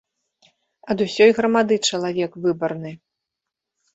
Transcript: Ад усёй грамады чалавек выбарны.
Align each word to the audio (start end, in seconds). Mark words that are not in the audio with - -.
Ад 0.93 0.97
усёй 1.05 1.31
грамады 1.41 1.77
чалавек 1.89 2.31
выбарны. 2.45 2.91